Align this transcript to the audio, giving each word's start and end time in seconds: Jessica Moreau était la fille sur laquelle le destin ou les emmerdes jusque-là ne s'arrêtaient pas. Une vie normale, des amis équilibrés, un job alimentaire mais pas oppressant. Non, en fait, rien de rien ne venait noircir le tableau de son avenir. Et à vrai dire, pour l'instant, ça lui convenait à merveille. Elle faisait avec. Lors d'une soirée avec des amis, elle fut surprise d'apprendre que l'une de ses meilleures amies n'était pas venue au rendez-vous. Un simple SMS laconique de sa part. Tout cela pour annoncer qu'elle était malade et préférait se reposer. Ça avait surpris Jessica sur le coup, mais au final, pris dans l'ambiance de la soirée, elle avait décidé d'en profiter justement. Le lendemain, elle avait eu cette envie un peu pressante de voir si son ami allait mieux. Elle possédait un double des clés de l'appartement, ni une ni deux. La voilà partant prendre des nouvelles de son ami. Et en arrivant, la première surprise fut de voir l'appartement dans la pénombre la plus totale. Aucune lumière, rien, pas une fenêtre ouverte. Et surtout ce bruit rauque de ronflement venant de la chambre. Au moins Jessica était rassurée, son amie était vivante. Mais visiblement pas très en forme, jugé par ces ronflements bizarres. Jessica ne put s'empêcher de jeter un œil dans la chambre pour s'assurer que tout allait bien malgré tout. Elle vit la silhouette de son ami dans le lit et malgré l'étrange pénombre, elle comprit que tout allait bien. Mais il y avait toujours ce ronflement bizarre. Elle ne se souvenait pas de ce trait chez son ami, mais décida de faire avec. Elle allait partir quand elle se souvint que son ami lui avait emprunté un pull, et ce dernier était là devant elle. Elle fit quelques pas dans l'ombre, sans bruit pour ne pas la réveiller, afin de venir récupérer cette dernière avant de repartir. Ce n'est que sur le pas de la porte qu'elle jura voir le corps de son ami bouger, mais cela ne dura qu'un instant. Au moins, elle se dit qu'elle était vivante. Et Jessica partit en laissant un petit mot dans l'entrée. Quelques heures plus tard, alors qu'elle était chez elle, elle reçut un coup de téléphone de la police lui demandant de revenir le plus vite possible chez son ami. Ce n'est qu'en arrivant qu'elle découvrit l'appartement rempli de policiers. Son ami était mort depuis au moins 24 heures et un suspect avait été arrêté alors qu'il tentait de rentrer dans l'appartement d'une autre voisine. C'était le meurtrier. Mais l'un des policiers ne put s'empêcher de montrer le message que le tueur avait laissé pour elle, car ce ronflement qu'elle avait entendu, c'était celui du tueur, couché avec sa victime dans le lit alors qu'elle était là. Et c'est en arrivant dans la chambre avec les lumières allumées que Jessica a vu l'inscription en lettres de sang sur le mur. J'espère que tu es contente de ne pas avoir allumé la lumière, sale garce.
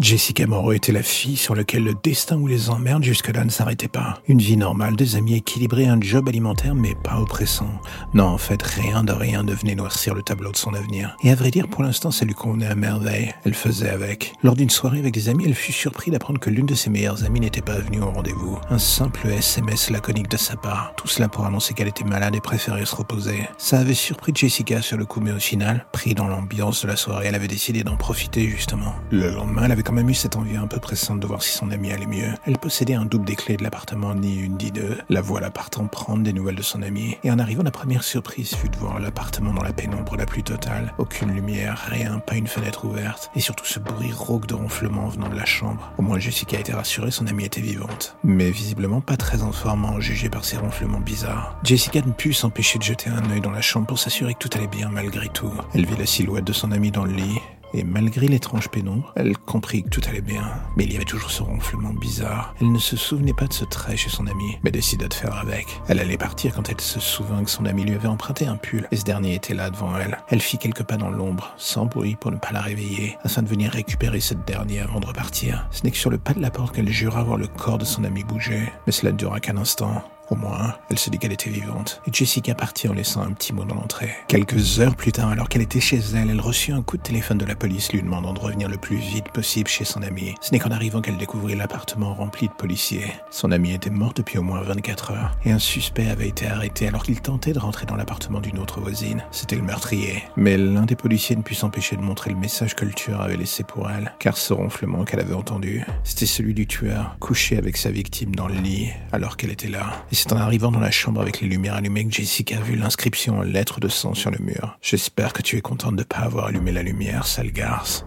Jessica 0.00 0.44
Moreau 0.48 0.72
était 0.72 0.90
la 0.90 1.04
fille 1.04 1.36
sur 1.36 1.54
laquelle 1.54 1.84
le 1.84 1.94
destin 1.94 2.36
ou 2.36 2.48
les 2.48 2.68
emmerdes 2.68 3.04
jusque-là 3.04 3.44
ne 3.44 3.50
s'arrêtaient 3.50 3.86
pas. 3.86 4.20
Une 4.26 4.40
vie 4.40 4.56
normale, 4.56 4.96
des 4.96 5.14
amis 5.14 5.36
équilibrés, 5.36 5.86
un 5.86 6.00
job 6.00 6.28
alimentaire 6.28 6.74
mais 6.74 6.96
pas 6.96 7.20
oppressant. 7.20 7.70
Non, 8.12 8.24
en 8.24 8.38
fait, 8.38 8.60
rien 8.60 9.04
de 9.04 9.12
rien 9.12 9.44
ne 9.44 9.54
venait 9.54 9.76
noircir 9.76 10.14
le 10.14 10.22
tableau 10.22 10.50
de 10.50 10.56
son 10.56 10.74
avenir. 10.74 11.16
Et 11.22 11.30
à 11.30 11.36
vrai 11.36 11.52
dire, 11.52 11.68
pour 11.68 11.84
l'instant, 11.84 12.10
ça 12.10 12.24
lui 12.24 12.34
convenait 12.34 12.66
à 12.66 12.74
merveille. 12.74 13.32
Elle 13.44 13.54
faisait 13.54 13.88
avec. 13.88 14.32
Lors 14.42 14.56
d'une 14.56 14.68
soirée 14.68 14.98
avec 14.98 15.14
des 15.14 15.28
amis, 15.28 15.44
elle 15.46 15.54
fut 15.54 15.72
surprise 15.72 16.12
d'apprendre 16.12 16.40
que 16.40 16.50
l'une 16.50 16.66
de 16.66 16.74
ses 16.74 16.90
meilleures 16.90 17.24
amies 17.24 17.40
n'était 17.40 17.62
pas 17.62 17.78
venue 17.78 18.02
au 18.02 18.10
rendez-vous. 18.10 18.58
Un 18.70 18.78
simple 18.78 19.28
SMS 19.28 19.90
laconique 19.90 20.28
de 20.28 20.36
sa 20.36 20.56
part. 20.56 20.92
Tout 20.96 21.06
cela 21.06 21.28
pour 21.28 21.46
annoncer 21.46 21.72
qu'elle 21.72 21.88
était 21.88 22.04
malade 22.04 22.34
et 22.34 22.40
préférait 22.40 22.84
se 22.84 22.96
reposer. 22.96 23.48
Ça 23.58 23.78
avait 23.78 23.94
surpris 23.94 24.32
Jessica 24.34 24.82
sur 24.82 24.96
le 24.96 25.04
coup, 25.04 25.20
mais 25.20 25.32
au 25.32 25.38
final, 25.38 25.86
pris 25.92 26.14
dans 26.14 26.26
l'ambiance 26.26 26.82
de 26.82 26.88
la 26.88 26.96
soirée, 26.96 27.26
elle 27.28 27.36
avait 27.36 27.46
décidé 27.46 27.84
d'en 27.84 27.96
profiter 27.96 28.48
justement. 28.48 28.94
Le 29.12 29.30
lendemain, 29.30 29.62
elle 29.66 29.72
avait 29.72 29.84
eu 30.02 30.14
cette 30.14 30.36
envie 30.36 30.56
un 30.56 30.66
peu 30.66 30.80
pressante 30.80 31.20
de 31.20 31.26
voir 31.26 31.42
si 31.42 31.56
son 31.56 31.70
ami 31.70 31.92
allait 31.92 32.06
mieux. 32.06 32.32
Elle 32.46 32.58
possédait 32.58 32.94
un 32.94 33.04
double 33.04 33.24
des 33.24 33.36
clés 33.36 33.56
de 33.56 33.62
l'appartement, 33.62 34.14
ni 34.14 34.38
une 34.38 34.58
ni 34.58 34.70
deux. 34.70 34.98
La 35.08 35.20
voilà 35.20 35.50
partant 35.50 35.86
prendre 35.86 36.22
des 36.22 36.32
nouvelles 36.32 36.56
de 36.56 36.62
son 36.62 36.82
ami. 36.82 37.16
Et 37.22 37.30
en 37.30 37.38
arrivant, 37.38 37.62
la 37.62 37.70
première 37.70 38.02
surprise 38.02 38.54
fut 38.54 38.68
de 38.68 38.76
voir 38.76 38.98
l'appartement 38.98 39.52
dans 39.52 39.62
la 39.62 39.72
pénombre 39.72 40.16
la 40.16 40.26
plus 40.26 40.42
totale. 40.42 40.92
Aucune 40.98 41.32
lumière, 41.32 41.86
rien, 41.88 42.18
pas 42.18 42.34
une 42.36 42.46
fenêtre 42.46 42.84
ouverte. 42.84 43.30
Et 43.34 43.40
surtout 43.40 43.66
ce 43.66 43.78
bruit 43.78 44.12
rauque 44.12 44.46
de 44.46 44.54
ronflement 44.54 45.08
venant 45.08 45.28
de 45.28 45.36
la 45.36 45.44
chambre. 45.44 45.92
Au 45.98 46.02
moins 46.02 46.18
Jessica 46.18 46.58
était 46.58 46.74
rassurée, 46.74 47.10
son 47.10 47.26
amie 47.26 47.44
était 47.44 47.60
vivante. 47.60 48.16
Mais 48.24 48.50
visiblement 48.50 49.00
pas 49.00 49.16
très 49.16 49.42
en 49.42 49.52
forme, 49.52 50.00
jugé 50.00 50.28
par 50.28 50.44
ces 50.44 50.56
ronflements 50.56 51.00
bizarres. 51.00 51.58
Jessica 51.62 52.00
ne 52.00 52.12
put 52.12 52.32
s'empêcher 52.32 52.78
de 52.78 52.84
jeter 52.84 53.10
un 53.10 53.30
œil 53.30 53.40
dans 53.40 53.50
la 53.50 53.60
chambre 53.60 53.86
pour 53.86 53.98
s'assurer 53.98 54.34
que 54.34 54.48
tout 54.48 54.50
allait 54.56 54.66
bien 54.66 54.88
malgré 54.88 55.28
tout. 55.28 55.52
Elle 55.74 55.86
vit 55.86 55.96
la 55.96 56.06
silhouette 56.06 56.44
de 56.44 56.52
son 56.52 56.72
ami 56.72 56.90
dans 56.90 57.04
le 57.04 57.12
lit 57.12 57.40
et 57.74 57.84
malgré 57.84 58.28
l'étrange 58.28 58.68
pénombre, 58.68 59.12
elle 59.16 59.36
comprit 59.36 59.82
que 59.82 59.88
tout 59.88 60.00
allait 60.08 60.20
bien. 60.20 60.44
Mais 60.76 60.84
il 60.84 60.92
y 60.92 60.96
avait 60.96 61.04
toujours 61.04 61.30
ce 61.30 61.42
ronflement 61.42 61.92
bizarre. 61.92 62.54
Elle 62.60 62.72
ne 62.72 62.78
se 62.78 62.96
souvenait 62.96 63.34
pas 63.34 63.46
de 63.46 63.52
ce 63.52 63.64
trait 63.64 63.96
chez 63.96 64.08
son 64.08 64.26
ami, 64.28 64.58
mais 64.62 64.70
décida 64.70 65.08
de 65.08 65.14
faire 65.14 65.36
avec. 65.36 65.66
Elle 65.88 65.98
allait 65.98 66.16
partir 66.16 66.54
quand 66.54 66.68
elle 66.68 66.80
se 66.80 67.00
souvint 67.00 67.42
que 67.42 67.50
son 67.50 67.66
ami 67.66 67.84
lui 67.84 67.96
avait 67.96 68.08
emprunté 68.08 68.46
un 68.46 68.56
pull, 68.56 68.86
et 68.92 68.96
ce 68.96 69.04
dernier 69.04 69.34
était 69.34 69.54
là 69.54 69.70
devant 69.70 69.98
elle. 69.98 70.18
Elle 70.28 70.40
fit 70.40 70.58
quelques 70.58 70.84
pas 70.84 70.96
dans 70.96 71.10
l'ombre, 71.10 71.52
sans 71.56 71.86
bruit 71.86 72.16
pour 72.16 72.30
ne 72.30 72.36
pas 72.36 72.52
la 72.52 72.60
réveiller, 72.60 73.18
afin 73.24 73.42
de 73.42 73.48
venir 73.48 73.72
récupérer 73.72 74.20
cette 74.20 74.46
dernière 74.46 74.90
avant 74.90 75.00
de 75.00 75.06
repartir. 75.06 75.66
Ce 75.72 75.82
n'est 75.82 75.90
que 75.90 75.96
sur 75.96 76.10
le 76.10 76.18
pas 76.18 76.34
de 76.34 76.40
la 76.40 76.50
porte 76.50 76.74
qu'elle 76.74 76.88
jura 76.88 77.24
voir 77.24 77.38
le 77.38 77.48
corps 77.48 77.78
de 77.78 77.84
son 77.84 78.04
ami 78.04 78.22
bouger, 78.22 78.72
mais 78.86 78.92
cela 78.92 79.10
ne 79.10 79.16
dura 79.16 79.40
qu'un 79.40 79.56
instant. 79.56 80.04
Au 80.30 80.36
moins, 80.36 80.74
elle 80.90 80.98
se 80.98 81.10
dit 81.10 81.18
qu'elle 81.18 81.32
était 81.32 81.50
vivante. 81.50 82.00
Et 82.06 82.12
Jessica 82.12 82.54
partit 82.54 82.88
en 82.88 82.92
laissant 82.92 83.22
un 83.22 83.32
petit 83.32 83.52
mot 83.52 83.64
dans 83.64 83.74
l'entrée. 83.74 84.10
Quelques 84.28 84.80
heures 84.80 84.96
plus 84.96 85.12
tard, 85.12 85.30
alors 85.30 85.48
qu'elle 85.48 85.62
était 85.62 85.80
chez 85.80 86.00
elle, 86.14 86.30
elle 86.30 86.40
reçut 86.40 86.72
un 86.72 86.82
coup 86.82 86.96
de 86.96 87.02
téléphone 87.02 87.38
de 87.38 87.44
la 87.44 87.54
police 87.54 87.92
lui 87.92 88.02
demandant 88.02 88.32
de 88.32 88.40
revenir 88.40 88.68
le 88.68 88.78
plus 88.78 88.96
vite 88.96 89.28
possible 89.28 89.68
chez 89.68 89.84
son 89.84 90.02
ami. 90.02 90.34
Ce 90.40 90.52
n'est 90.52 90.58
qu'en 90.58 90.70
arrivant 90.70 91.00
qu'elle 91.00 91.18
découvrit 91.18 91.56
l'appartement 91.56 92.14
rempli 92.14 92.48
de 92.48 92.52
policiers. 92.52 93.12
Son 93.30 93.52
ami 93.52 93.72
était 93.72 93.90
mort 93.90 94.12
depuis 94.14 94.38
au 94.38 94.42
moins 94.42 94.62
24 94.62 95.10
heures 95.12 95.36
et 95.44 95.52
un 95.52 95.58
suspect 95.58 96.08
avait 96.08 96.28
été 96.28 96.46
arrêté 96.46 96.88
alors 96.88 97.02
qu'il 97.02 97.20
tentait 97.20 97.52
de 97.52 97.58
rentrer 97.58 97.86
dans 97.86 97.96
l'appartement 97.96 98.40
d'une 98.40 98.58
autre 98.58 98.80
voisine. 98.80 99.22
C'était 99.30 99.56
le 99.56 99.62
meurtrier. 99.62 100.22
Mais 100.36 100.56
l'un 100.56 100.86
des 100.86 100.96
policiers 100.96 101.36
ne 101.36 101.42
put 101.42 101.54
s'empêcher 101.54 101.96
de 101.96 102.02
montrer 102.02 102.30
le 102.30 102.36
message 102.36 102.74
que 102.74 102.84
le 102.84 102.92
tueur 102.92 103.20
avait 103.20 103.36
laissé 103.36 103.64
pour 103.64 103.90
elle, 103.90 104.12
car 104.18 104.36
ce 104.36 104.52
ronflement 104.52 105.04
qu'elle 105.04 105.20
avait 105.20 105.34
entendu, 105.34 105.84
c'était 106.02 106.26
celui 106.26 106.54
du 106.54 106.66
tueur, 106.66 107.16
couché 107.20 107.58
avec 107.58 107.76
sa 107.76 107.90
victime 107.90 108.34
dans 108.34 108.48
le 108.48 108.54
lit 108.54 108.88
alors 109.12 109.36
qu'elle 109.36 109.50
était 109.50 109.68
là. 109.68 110.04
Et 110.14 110.16
c'est 110.16 110.32
en 110.32 110.36
arrivant 110.36 110.70
dans 110.70 110.78
la 110.78 110.92
chambre 110.92 111.20
avec 111.20 111.40
les 111.40 111.48
lumières 111.48 111.74
allumées 111.74 112.06
que 112.06 112.12
Jessica 112.12 112.58
a 112.58 112.60
vu 112.60 112.76
l'inscription 112.76 113.40
en 113.40 113.42
lettres 113.42 113.80
de 113.80 113.88
sang 113.88 114.14
sur 114.14 114.30
le 114.30 114.38
mur. 114.38 114.78
J'espère 114.80 115.32
que 115.32 115.42
tu 115.42 115.56
es 115.56 115.60
contente 115.60 115.96
de 115.96 116.02
ne 116.02 116.04
pas 116.04 116.18
avoir 116.18 116.46
allumé 116.46 116.70
la 116.70 116.84
lumière, 116.84 117.26
sale 117.26 117.50
garce. 117.50 118.06